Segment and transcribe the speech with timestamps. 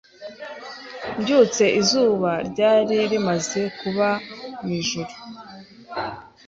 [1.19, 4.07] Mbyutse, izuba ryari rimaze kuba
[4.63, 5.13] mwijuru.